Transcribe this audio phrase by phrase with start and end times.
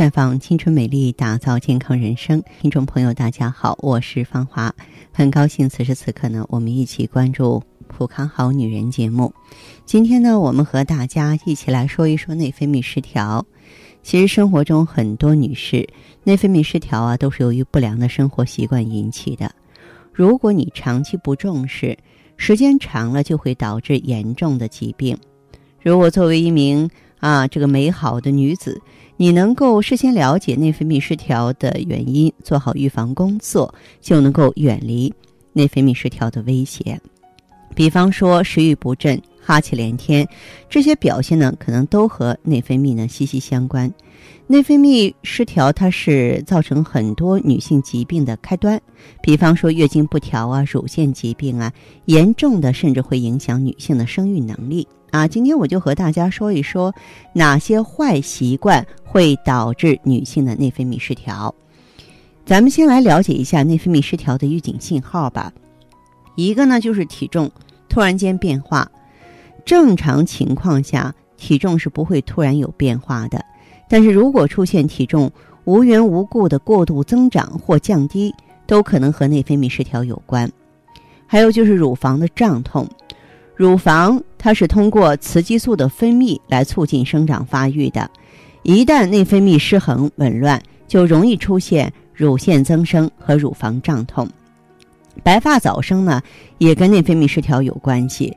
[0.00, 2.42] 绽放青春美丽，打造健康人生。
[2.58, 4.74] 听众朋友，大家好，我是芳华，
[5.12, 9.30] 很高兴此时此刻呢，我们一起关注《普康好女人》节目。
[9.84, 13.44] 今天呢，我们和大家一起来说一说内分泌失调。
[14.02, 15.86] 其实生活中很多女士
[16.24, 19.54] 内分泌失调啊，都是由于不良的生活习惯引起的。
[20.14, 21.94] 如果你长期不重视，
[22.38, 25.14] 时间长了就会导致严重的疾病。
[25.82, 26.88] 如果作为一名
[27.20, 28.80] 啊这个美好的女子，
[29.16, 35.12] 你能够事先了解内分泌失调的原因，做好预防工作，就能够远离
[35.52, 37.00] 内分泌失调的威胁。
[37.74, 40.26] 比方说食欲不振、哈气连天，
[40.68, 43.92] 这些表现呢，可能都和内分泌呢息息相关。
[44.48, 48.80] 内分泌失调，它是造成很多女性疾病的开端。
[49.22, 51.72] 比方说月经不调啊、乳腺疾病啊，
[52.06, 55.26] 严重的甚至会影响女性的生育能力啊。
[55.26, 56.94] 今天我就和大家说一说
[57.32, 61.54] 哪些坏习惯会导致女性的内分泌失调。
[62.46, 65.52] 咱们先来了解一下内分泌失调的预警信号吧。
[66.36, 67.50] 一个呢，就是体重
[67.88, 68.90] 突然间变化。
[69.64, 73.44] 正常情况下，体重是不会突然有变化的。
[73.88, 75.30] 但是如果出现体重
[75.64, 78.34] 无缘无故的过度增长或降低，
[78.66, 80.50] 都可能和内分泌失调有关。
[81.26, 82.88] 还有就是乳房的胀痛，
[83.60, 88.10] 乳房它是通过雌激素的分泌来促进生长发育的，
[88.62, 90.58] 一旦内分泌失衡紊乱，
[90.88, 94.26] 就容易出现乳腺增生和乳房胀痛。
[95.22, 96.22] 白发早生呢，
[96.56, 98.34] 也跟内分泌失调有关系。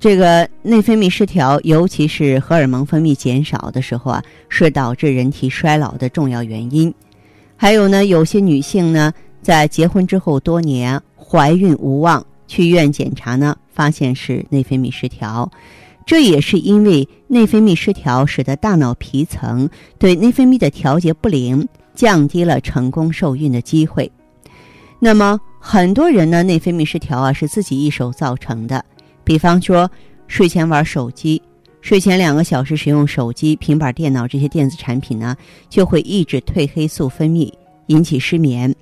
[0.00, 6.92] 这个内分泌失调，尤其是荷尔蒙分泌减少的时候啊，是导致人体衰老的重要原因。
[7.56, 15.50] 还有呢，有些女性呢，在结婚之后多年怀孕无望，去医院检查呢，发现是内分泌失调。
[16.04, 24.10] 这也是因为内分泌失调，使得大脑皮层对内分泌的调节不灵，降低了成功受孕的机会。
[25.00, 28.84] 那么很多人呢，内分泌失调啊，是自己一手造成的。
[29.24, 29.90] 比方说，
[30.28, 31.42] 睡前玩手机，
[31.80, 35.36] 睡前两个小时使用手机、平板电脑这些电子产品呢，
[35.68, 37.52] 就会抑制褪黑素分泌，
[37.88, 38.72] 引起失眠。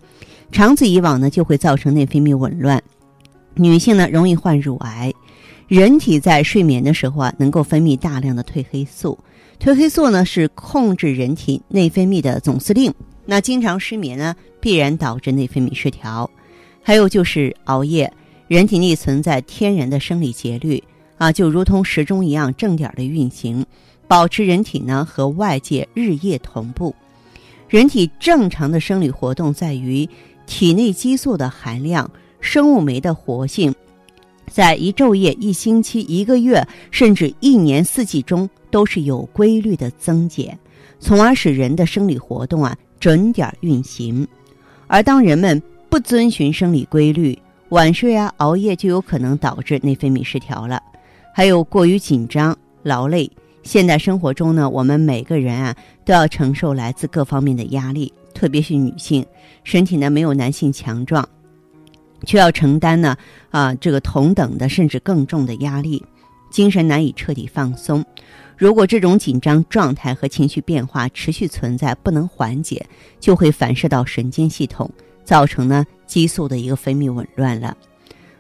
[0.53, 2.83] 长此以往呢，就会造成内分泌紊乱。
[3.56, 5.12] 女性呢，容易患乳癌。
[5.69, 9.19] 人体在睡眠的时候啊，能够分泌大量的褪黑素。
[9.59, 12.92] 褪黑素呢，是控制人体内分泌的总司令。
[13.25, 16.31] 那经常失眠呢，必然导致内分泌失调。
[16.82, 18.12] 还有就是熬夜。
[18.47, 20.82] 人体内存在天然的生理节律
[21.16, 23.65] 啊，就如同时钟一样正点的运行，
[24.06, 26.94] 保持人体呢和外界日夜同步。
[27.69, 30.06] 人体正常的生理活动在于
[30.47, 32.09] 体内激素的含量、
[32.44, 33.75] 生物酶的活性，
[34.49, 40.56] 在一昼夜、一星期、一个月，甚至一年四季中都是有规律的增减，
[41.00, 44.28] 从而使人的生理活动啊准点运行。
[44.87, 47.37] 而当人们不遵循生理规律，
[47.71, 50.81] 晚睡啊，熬夜就有可能导致内分泌失调了。
[51.33, 53.28] 还有过于紧张、劳累。
[53.62, 59.25] 现代生活中呢，我们每个人啊都要承受来自各方面的压力，特别是女性，
[59.65, 61.27] 身体呢没有男性强壮，
[62.25, 63.17] 却要承担呢
[63.51, 66.05] 啊这个同等的甚至更重的压力，
[66.51, 68.05] 精神难以彻底放松。
[68.57, 72.87] 如果这种紧张状态和情绪变化持续存在，不能缓解，
[73.21, 74.91] 就会反射到神经系统。
[75.25, 77.75] 造成呢激素的一个分泌紊乱了，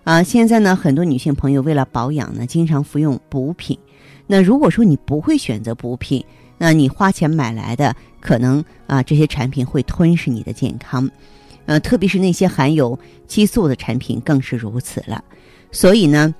[0.04, 3.78] 啊，现在呢很多女性朋友为了保养呢，经常服用补品。
[4.26, 6.22] 那如果说你不会选择补品，
[6.58, 11.10] 那你花钱买来的可能啊这些产品会吞噬你的健康，
[11.66, 15.22] 呃，特别是那些含有激素的产品更是如此了。
[15.72, 16.34] 所以呢，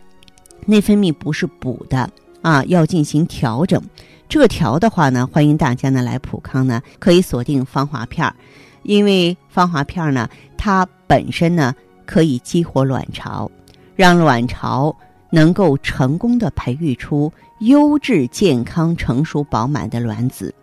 [0.66, 2.08] 内分泌不是补的
[2.42, 3.82] 啊，要进行调整。
[4.28, 8.34] 这个调的话呢，欢迎大家呢来普康呢，可以锁定芳华片儿。
[8.82, 11.74] 因为芳华片儿呢，它本身呢
[12.04, 13.50] 可以激活卵巢，
[13.96, 14.94] 让卵巢
[15.30, 20.54] 能够成功的培育出优质、健康、成熟、饱满的卵子，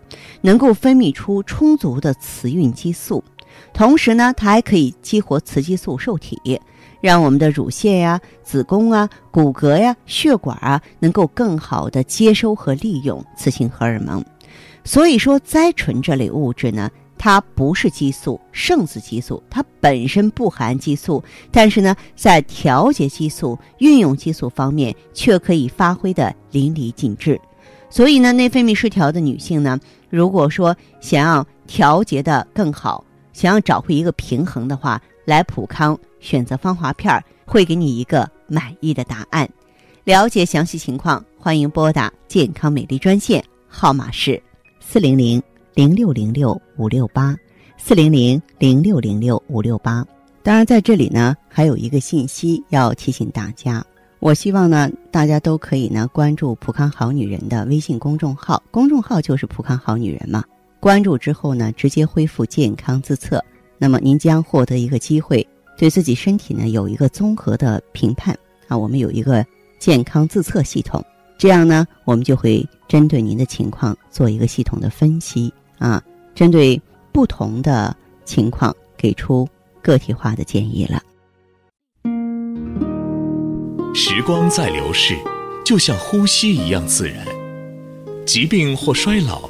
[0.42, 3.24] 能够分泌出充足的雌孕激素。
[3.74, 6.60] 同时呢，它还可以激活雌激素受体，
[7.02, 14.24] 让我们的乳腺呀、子宫啊、骨骼呀、血管啊，能够更好的接收和利用雌性荷尔蒙。
[14.84, 16.90] 所以说，甾醇这类物质呢。
[17.24, 19.44] 它不是激素，胜似激素。
[19.48, 27.40] 它本身不含激素，但是呢，在调节激素、运用激素方面，却可以发挥的淋漓尽致。
[27.92, 39.50] 所以呢，内分泌失调的女性呢，如果说想要调节的更好，想要找回一个平衡的话，来普康选择芳华片儿，会给你一个满意的答案。
[40.04, 44.42] 了解详细情况，欢迎拨打健康美丽专线，号码是
[44.80, 45.42] 四零零。
[45.74, 47.34] 零六零六五六八，
[47.78, 50.06] 四零零零六零六五六八。
[50.44, 53.82] 当然，在这里呢，还有一个信息要提醒大家。
[54.20, 60.44] 我希望呢，大家都可以呢关注“普康好女人”的微信公众号，公众号就是“普康好女人”嘛。
[60.82, 63.42] 关注之后呢，直接恢复健康自测，
[63.78, 65.48] 那么您将获得一个机会，
[65.78, 68.38] 对自己身体呢有一个综合的评判
[68.68, 68.78] 啊。
[68.78, 69.46] 我们有一个
[69.80, 71.02] 健康自测系统，
[71.38, 76.04] 这样呢，我们就会针对您的情况做一个系统的分析啊，
[76.36, 76.82] 针对
[77.14, 77.96] 不同的
[78.26, 79.48] 情况给出。
[79.84, 81.02] 个体化的建议了。
[83.96, 85.18] 时光在流逝，
[85.66, 87.26] 就像呼吸一样自然。
[88.24, 89.50] 疾病或衰老，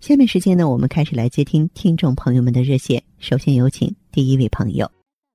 [0.00, 3.02] 下面时间呢，我们开始来接听听众朋友们的热线。
[3.18, 4.90] 首先有请第一位朋友。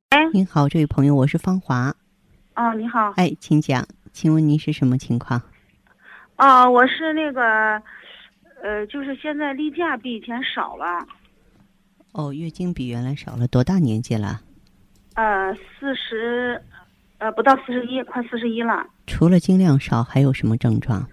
[0.09, 1.95] 哎，您好，这位朋友，我是芳华。
[2.55, 3.13] 哦，你好。
[3.15, 5.39] 哎，请讲，请问您是什么情况？
[6.37, 7.41] 哦，我是那个。
[8.63, 10.85] 呃，就是现在例假比以前少了。
[12.13, 14.41] 哦，月经比原来少了，多大年纪了？
[15.13, 16.59] 呃，四十，
[17.19, 18.83] 呃，不到四十一，快四十一了。
[19.05, 21.07] 除了经量少，还有什么症状？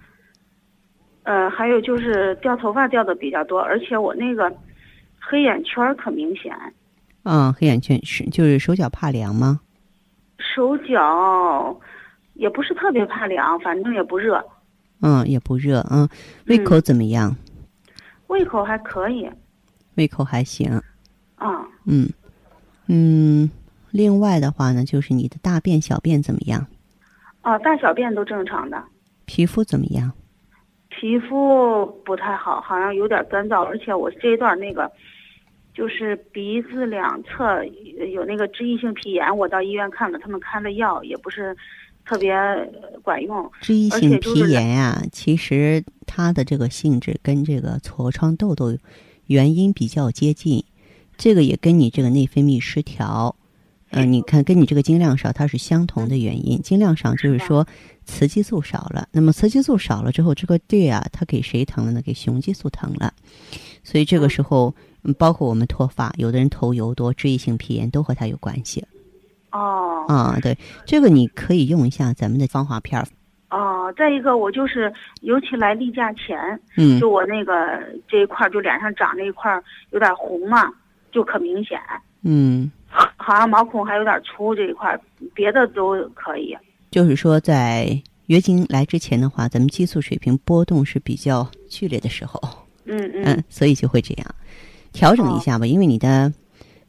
[1.25, 4.53] 呃，还有就是掉头发掉的比较多，而且我那个
[5.21, 6.53] 黑眼圈可明显。
[7.25, 9.61] 嗯，黑眼圈是就是手脚怕凉吗？
[10.39, 11.81] 手脚
[12.35, 14.45] 也不是特别怕凉，反正也不热。
[15.01, 16.09] 嗯，也不热，嗯，
[16.47, 17.37] 胃口怎么样？
[18.27, 19.31] 胃口还可以，
[19.95, 20.71] 胃口还行。
[21.37, 22.09] 啊，嗯，
[22.89, 23.51] 嗯，
[23.91, 26.67] 另外的话呢，就是你的大便、小便怎么样？
[27.43, 28.83] 啊，大小便都正常的。
[29.25, 30.13] 皮肤怎么样？
[30.95, 34.91] 皮肤不太好，好像有点干燥，而且我这一段那个，
[35.75, 37.65] 就是鼻子两侧
[38.13, 41.57] 有那个脂溢性皮炎，我到医院看了，他们开的药，也不是。
[42.05, 42.35] 特别
[43.05, 43.49] 管用。
[43.61, 48.77] 脂溢性皮炎呀，其实它的这个性质跟这个痤疮痘痘
[49.29, 50.65] 原因比较接近，
[51.17, 53.37] 这个也跟你这个内分泌失调，
[53.93, 56.61] 嗯，你看跟你这个经量少，它是相同的原因。
[56.63, 57.67] 经量少就是说
[58.05, 62.03] 雌激素少了，那么雌激素少了之后，这个地啊，它给谁疼了呢？
[62.03, 63.13] 给雄激素疼了，
[63.85, 64.75] 所以这个时候，
[65.19, 68.85] 包括我们脱发，有的人头油多，脂溢性皮炎都和它有关系。
[69.51, 70.57] 哦，啊，对，
[70.87, 73.07] 这个你可以用一下咱们的防滑片儿。
[73.51, 74.91] 哦，再一个，我就是
[75.21, 76.39] 尤其来例假前，
[76.79, 80.73] 嗯，就我那个这一块儿，就脸上长这一块儿有点红嘛，
[81.13, 81.79] 就可明显。
[82.23, 82.71] 嗯，
[83.17, 84.99] 好像毛孔还有点粗这一块，
[85.35, 86.57] 别的都可以。
[86.91, 92.41] 就是说，在月经来之前的话，咱们激素水平波动是比较剧烈的时候。
[92.85, 94.35] 嗯嗯，所以就会这样，
[94.93, 96.33] 调整一下吧，因为你的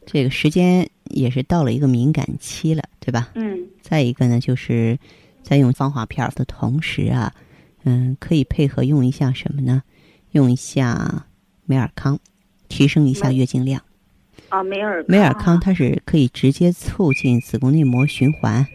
[0.06, 0.88] 这个时间。
[1.10, 3.28] 也是到了一个敏感期了，对吧？
[3.34, 3.62] 嗯。
[3.82, 4.98] 再一个呢，就是
[5.42, 7.30] 在用芳华片的同时啊，
[7.84, 9.82] 嗯，可以配合用一下什么呢？
[10.32, 11.26] 用一下
[11.66, 12.18] 美尔康，
[12.68, 13.80] 提升一下月经量。
[14.48, 18.66] 啊，美尔美尔康它是可以直接促进子宫内膜循环。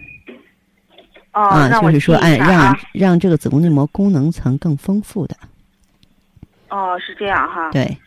[1.33, 5.35] 哦，啊，就是说，哎，让让这个子宫内膜功能层更丰富的。
[6.69, 7.69] 哦，是这样哈。
[7.71, 7.97] 对。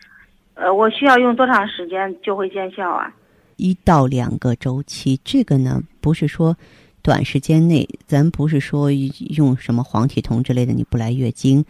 [0.54, 3.11] 呃，我需要用多长时间就会见效啊？
[3.57, 6.54] 一到两个周期，这个呢不是说
[7.00, 11.64] 短时间内，咱不是说用什么黄体酮之类的，你不来月经，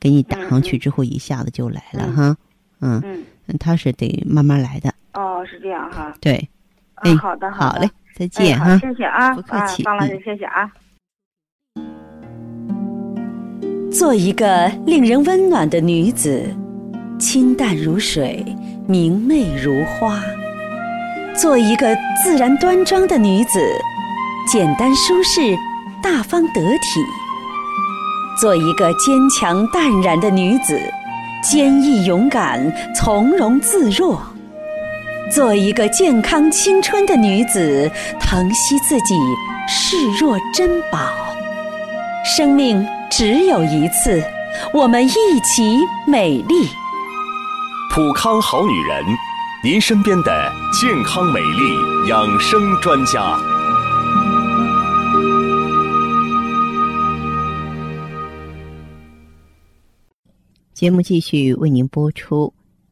[0.00, 2.36] 给你打上去之后一下子就来了哈，
[2.80, 3.00] 嗯，
[3.46, 4.92] 嗯，它是得慢慢来的。
[5.14, 6.12] 哦，是这样哈。
[6.20, 6.48] 对，
[6.96, 10.70] 哎，好的，好嘞，再见哈，谢谢啊，不客气，方老师，谢谢啊。
[13.92, 16.44] 做一个令人温暖的女子，
[17.18, 18.44] 清淡如水，
[18.88, 20.20] 明媚如花。
[21.36, 23.60] 做一个自然端庄的女子，
[24.50, 25.40] 简单舒适，
[26.02, 27.00] 大方得体。
[28.40, 30.76] 做一个坚强淡然的女子，
[31.42, 32.60] 坚毅勇敢，
[32.96, 34.18] 从容自若；
[35.34, 39.16] 做一个健康青春的女子，疼惜自己，
[39.66, 41.12] 视若珍宝。
[42.24, 44.22] 生命只有一次，
[44.72, 45.76] 我们一起
[46.06, 46.68] 美丽。
[47.92, 49.04] 普康好女人，
[49.64, 53.36] 您身边的健康美丽养生专家。
[60.72, 62.54] 节目继续为您播出。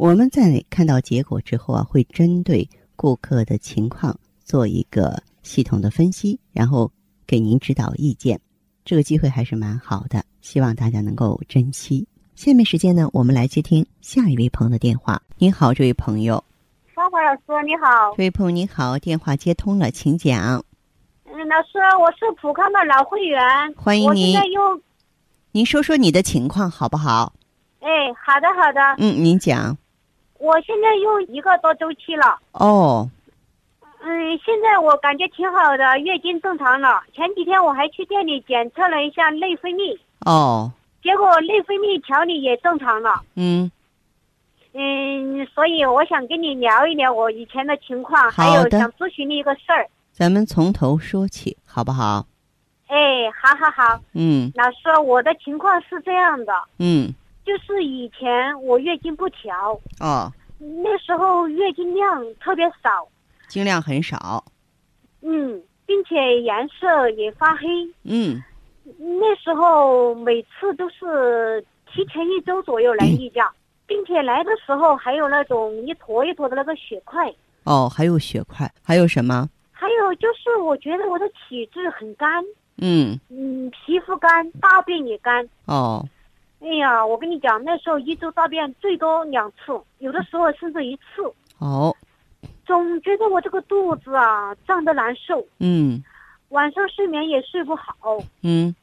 [0.00, 2.66] 我们在看到结果之后啊，会针对
[2.96, 6.90] 顾客的情况做一个系统的分析，然后
[7.26, 8.40] 给您指导意见。
[8.82, 12.08] 这个机会还是蛮好的，希望大家能够珍惜。
[12.34, 15.20] 下面时间呢，我们来接听下一位朋友的电话。
[15.36, 16.42] 您好，这位朋友。
[16.94, 18.14] 芳华老师，你好。
[18.16, 20.64] 这位朋友你好，电话接通了，请讲。
[21.26, 23.38] 嗯，老师，我是普康的老会员，
[23.76, 24.28] 欢迎您。
[24.28, 24.80] 我现在用。
[25.52, 27.34] 您说说你的情况好不好？
[27.80, 28.80] 哎，好的好的。
[28.96, 29.76] 嗯，您讲。
[30.40, 32.38] 我现在用一个多周期了。
[32.52, 33.08] 哦。
[34.02, 37.02] 嗯，现在我感觉挺好的，月经正常了。
[37.14, 39.96] 前几天我还去店里检测了一下内分泌。
[40.24, 40.72] 哦。
[41.02, 43.22] 结果内分泌调理也正常了。
[43.36, 43.70] 嗯。
[44.72, 49.86] 嗯，所以我想跟你聊一聊我以前的情况，还有想咨询你一个事儿。
[50.12, 52.24] 咱们从头说起，好不好？
[52.86, 57.12] 哎，好好好，嗯，老师，我的情况是这样的，嗯，
[57.50, 63.08] 就是以前我月经不调，哦，那时候月经量特别少，
[63.48, 64.44] 经量很少，
[65.20, 67.66] 嗯，并且颜色也发黑，
[68.04, 68.40] 嗯，
[68.96, 71.60] 那时候每次都是
[71.92, 73.52] 提前一周左右来例假，
[73.84, 79.50] 并且来的时候还有那种一坨一坨的那个血块，哦，还有血块，还有什么？
[79.72, 82.28] 还有就是我觉得我的体质很干。
[82.76, 83.18] 嗯。
[83.28, 85.44] 嗯，皮肤干，大便也干。
[85.64, 86.06] 哦，
[86.60, 91.02] 哎呀，我跟你讲，那时候一周大便最多两次，有的时候甚至一次。
[91.58, 91.94] 哦，
[92.66, 95.44] 总觉得我这个肚子啊胀得难受。
[95.58, 96.02] 嗯，
[96.50, 97.94] 晚上睡眠也睡不好。
[98.42, 98.74] 嗯，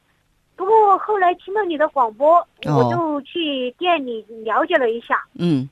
[0.56, 5.24] 不过后来听到你的广播，我就去店里了解了一下。
[5.34, 5.68] 嗯，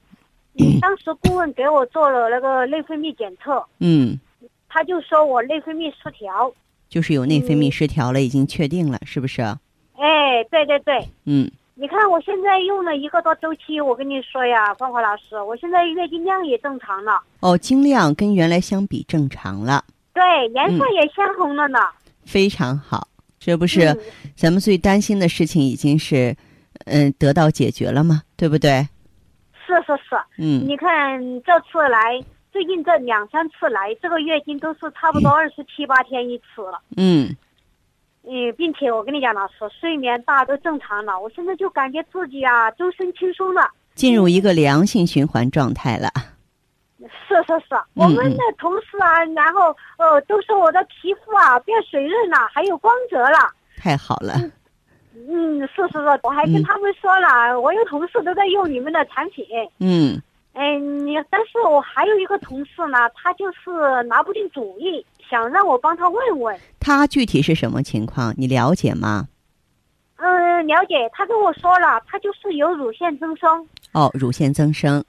[0.81, 3.65] 当时顾问给我做了那个内分泌检测。
[3.81, 4.17] 嗯，
[4.69, 6.53] 他就说我内分泌失调。
[6.89, 9.43] 就是有内分泌失调了，已经确定了，是不是？
[9.43, 11.09] 哎，对对对。
[11.25, 11.51] 嗯。
[11.79, 17.21] 你看，我现在用了一个多周期，我跟你说呀，芳华老师，我现在月经量也正常了。
[17.41, 19.85] 哦，经量跟原来相比正常了。
[20.15, 20.23] 对，
[20.55, 21.79] 颜色也鲜红了呢。
[22.25, 23.07] 非常好，
[23.39, 23.95] 这不是
[24.35, 26.35] 咱们最担心的事情，已经是
[26.87, 28.23] 嗯得到解决了吗？
[28.39, 28.89] 对不对？
[29.67, 30.17] 是是是。
[30.39, 30.67] 嗯。
[30.67, 32.25] 你看这次来。
[32.53, 36.81] 最近这两三次来，这个月经都是差不多二十七八天一次了。
[36.97, 37.37] 嗯，
[38.29, 41.19] 嗯，并且我跟你讲，老师，睡眠大都正常了。
[41.19, 46.09] 我现在就感觉自己啊，周身轻松了，进入一个良性循环状态了。
[46.99, 53.39] 是是是，我们的同事啊，然后呃，都说我的皮肤啊变水润了，还有光泽了。
[53.77, 54.35] 太好了。
[55.15, 59.47] 嗯，是是是，我还跟他们说了，我有同事都在用你们的产品。
[59.79, 60.21] 嗯。
[60.59, 66.59] 嗯，你但是我还有一个同事呢，他就是拿不定主意，想让我帮他问问。
[66.81, 68.35] 他具体是什么情况？
[68.39, 69.29] 你了解吗？
[70.17, 70.95] 嗯，了解。
[71.13, 73.69] 他跟我说了，他就是有乳腺增生。
[73.93, 75.05] 哦，乳腺增生。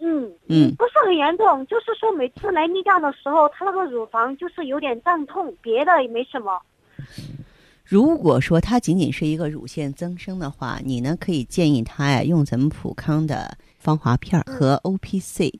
[0.00, 6.56] 嗯嗯，不是很严重，就是说每次来例假的时候，他那个乳房就是有点胀痛，别的也没什么。
[7.84, 13.58] 如果说他仅仅是一个乳腺增生的话，你呢可以建议他呀用咱们普康的。
[13.88, 15.50] 芳华片和 O P C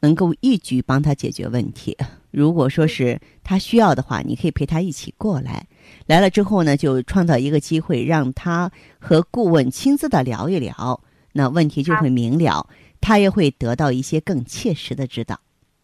[0.00, 1.94] 能够一举帮他解决问题。
[2.30, 5.66] 如果说是他需要的话，你可以陪他一起过来。
[6.06, 10.98] 来了之后呢，就创造一个机会，让他和顾问亲自的聊一聊，
[11.34, 12.66] 那问题就会明了，
[12.98, 15.38] 他也会得到一些更切实的指导。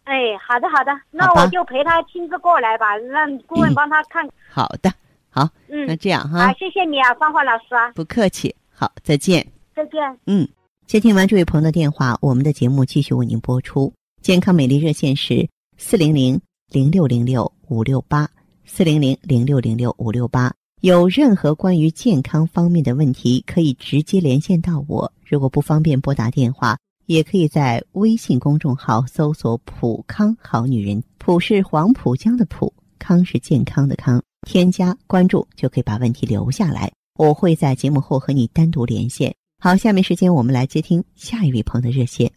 [0.05, 0.15] 哎，
[0.49, 4.27] 好的好的，那我就陪他亲自过来吧，让顾问帮他看。
[4.49, 4.91] 好的，
[5.29, 6.47] 好，嗯，那这样哈。
[6.47, 7.93] 好，谢谢你啊，芳华老师啊。
[7.93, 9.47] 不客气，好，再见。
[9.77, 10.01] 再见。
[10.25, 10.49] 嗯。
[10.87, 13.93] 接听完这位朋友的电话，我们的节目继续为您播出。
[14.21, 15.49] 健康美丽热线是
[15.79, 16.39] 四零零
[16.71, 18.29] 零六零六五六八
[18.67, 25.11] 四零零零六零六五六八，有任何关于健康方面的问题，可以直接连线到我。
[25.25, 34.23] 如果不方便拨打电话，也可以在微信公众号搜索“普康好女人”，普是黄浦江的浦，康是健康的康。
[34.47, 39.35] 添加关注就可以把问题留下来，我会在节目后和你单独连线。
[39.65, 42.29] 好，下面时间我们来接听下一位朋友的热线。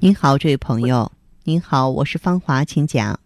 [0.00, 1.10] 您好，这位朋友，
[1.42, 3.18] 您好，我是芳华，请讲。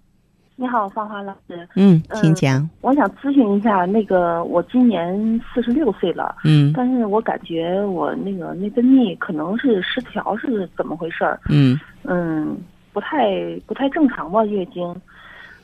[0.54, 1.68] 你好，芳华老师。
[1.74, 2.70] 嗯，请讲。
[2.82, 11.40] 我想咨询一下，那个我今年四十六岁了，嗯，但是我感觉我那个内分泌可能是失调，是怎么回事儿？
[11.48, 12.56] 嗯嗯，
[12.92, 14.94] 不太不太正常吧，月经。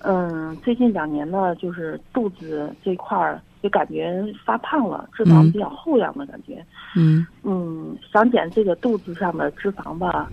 [0.01, 6.63] 嗯，最近两年呢，就是肚子这块儿就感觉发胖了，脂肪比较厚样的感觉。
[6.95, 10.31] 嗯嗯，想减这个肚子上的脂肪吧，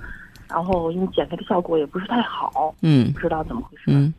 [0.50, 3.84] 然后因为减肥的效果也不是太好，嗯不知道怎么回事。
[3.88, 4.14] 嗯，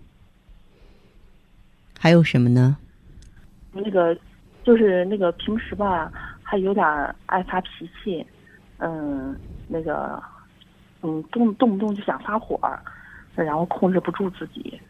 [2.00, 2.78] 还有什么呢？
[3.70, 4.16] 那个
[4.64, 6.10] 就是那个平时吧，
[6.42, 8.26] 还有点儿爱发脾气，
[8.78, 10.22] 嗯，那个
[11.02, 12.82] 嗯动动不动就想发火儿，
[13.34, 14.80] 然后控制不住自己。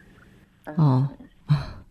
[0.63, 1.09] 嗯、哦，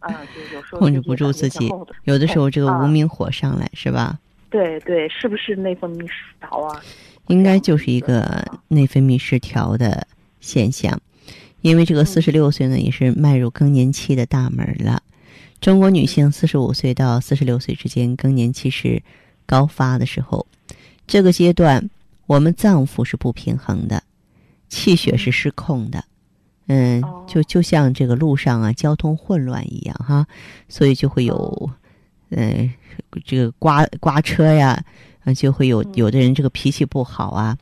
[0.70, 1.70] 控制不住自己，
[2.04, 4.18] 有的时候这个无名火上来是吧？
[4.50, 6.80] 对对，是不是内分泌失调啊？
[7.28, 10.06] 应该就是一个内分泌失调的
[10.40, 11.00] 现象，
[11.60, 15.02] 因为这个四十六岁呢，也是迈入更年期的大门了。
[15.60, 19.00] 中国女性四十五岁到四十六岁之间更年期是
[19.46, 20.44] 高发的时候，
[21.06, 21.88] 这个阶段
[22.26, 24.02] 我们脏腑是不平衡的，
[24.68, 26.04] 气血是失控的，
[26.66, 30.26] 嗯，就就像这个路上啊交通混乱一样哈，
[30.68, 31.70] 所以就会有，
[32.30, 32.72] 嗯，
[33.24, 34.82] 这个刮刮车呀，
[35.24, 37.56] 啊就会有有的人这个脾气不好啊，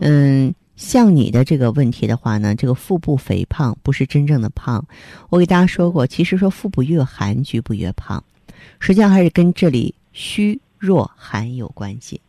[0.00, 0.54] 嗯。
[0.74, 4.84] 像你的这个问题的话呢，这个腹部肥胖不是真正的胖。
[5.28, 8.24] 我给大家说过，其实说腹部越寒，局部越胖，
[8.80, 12.20] 实际上还是跟这里虚弱寒有关系。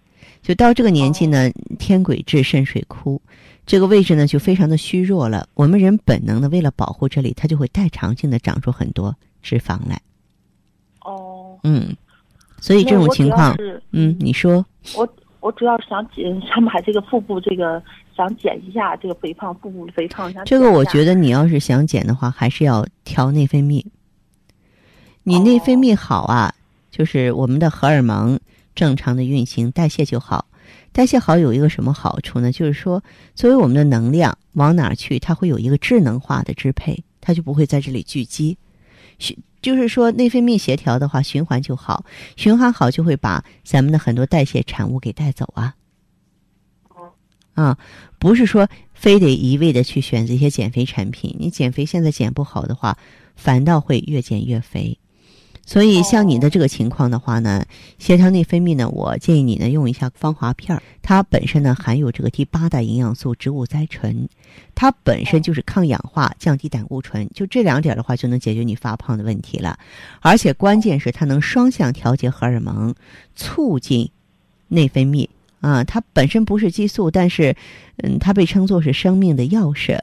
[0.43, 3.19] 就到这个年纪呢，天癸至肾水枯，
[3.65, 5.47] 这个位置呢就非常的虚弱了。
[5.56, 9.99] 我们人本能的为了保护这里，它就会代偿性的长出很多脂肪来。
[11.01, 11.95] 哦，嗯，
[12.60, 13.56] 所以这种情况，
[13.91, 14.63] 嗯，你说，
[14.95, 15.08] 我
[15.39, 17.82] 我主要是想减，想把这个腹部这个。
[18.15, 20.32] 想减一下这个肥胖，腹部肥胖。
[20.45, 23.84] 这个我觉得你要是想减的话，还是要调内分泌。
[25.23, 26.53] 你内分泌好啊，
[26.91, 28.39] 就是我们的荷尔蒙
[28.75, 30.47] 正常的运行，代谢就好。
[30.91, 32.51] 代谢好有一个什么好处呢？
[32.51, 33.03] 就是说，
[33.36, 38.57] 作为我们的能量往哪儿去，它会有一个智能化的支配，它就不会在这里聚集。
[39.62, 42.05] 就是说，内分泌协调的话，循环就好，
[42.36, 45.75] 循环好就会把咱们的很多代谢产物给带走啊。
[47.53, 47.77] 啊，
[48.19, 52.97] 不是说非得一味的去选择一些减肥产品，你减肥现在减不好的话，
[53.36, 54.97] 反倒会越减越肥。
[55.65, 57.65] 所以像你的这个情况的话呢，
[57.97, 64.28] 协调内分泌呢，我建议你呢用一下芳华片儿，它本身呢含有这个第八代营养素植物甾醇，
[64.76, 69.80] 它本身就是抗氧化、降低胆固醇，就这两点的话就能解决你发胖的问题了。
[70.21, 72.93] 而且关键是它能双向调节荷尔蒙，
[73.36, 74.12] 促进
[74.67, 75.28] 内分泌。
[75.62, 77.56] 啊，它本身不是激素，但是，
[77.99, 79.97] 嗯，它被称作是生命的钥匙。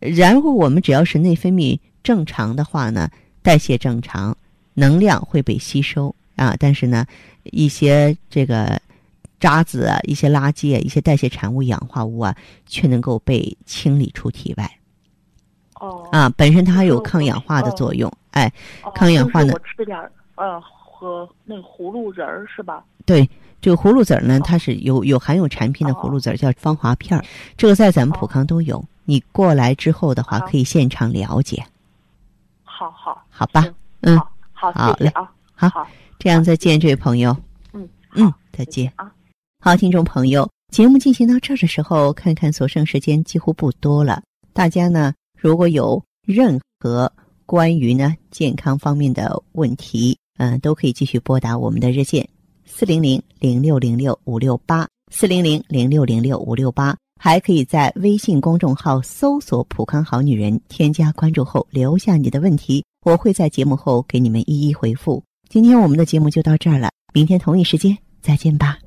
[0.00, 3.10] 然后我们只要是内分泌正常的话呢，
[3.42, 4.34] 代谢正常，
[4.74, 6.54] 能量会被吸收啊。
[6.58, 7.06] 但是呢，
[7.44, 8.80] 一些这个
[9.40, 14.70] 渣子啊、一些垃圾啊、一些代谢产物、氧化物啊，却能够被清理出体外。
[15.74, 16.08] 哦。
[16.12, 18.52] 啊，本身它还有抗氧化的作用，哎，
[18.94, 19.52] 抗氧化呢。
[19.52, 19.98] 我吃点
[20.36, 22.84] 呃和那个葫芦仁儿是吧？
[23.04, 23.28] 对。
[23.60, 27.24] 这个葫芦籽儿呢，它是有有含有产品的葫芦籽儿，叫芳华片儿。
[27.56, 28.84] 这个在咱们普康都有。
[29.04, 31.64] 你过来之后的话，可以现场了解。
[32.64, 33.64] 好好，好吧，
[34.00, 34.20] 嗯，
[34.62, 35.84] 好，好嘞啊，好，
[36.20, 37.36] 这样再见，这位朋友。
[37.72, 39.12] 嗯嗯，再见啊。
[39.58, 44.22] 好，听众朋友，节目进行到这儿的时候，看看所剩时间几乎不多了。
[44.52, 47.12] 大家呢，如果有任何
[47.44, 52.28] 关于呢健康方面的问题，嗯，都可以继续拨打我们的热线。
[52.64, 65.24] 四零零零六零六五六八，四零零零六零六五六八，还可以在微信公众号搜索“普康好女人”，添加关注后留下你的问题，我会在节目后给你们一一回复。
[65.48, 68.78] 今天我们的节目就到这儿了，明天同一时间再见吧。